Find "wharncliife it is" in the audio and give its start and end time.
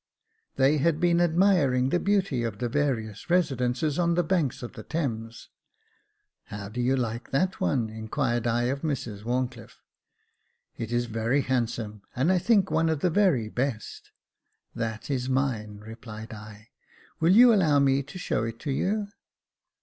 9.21-11.05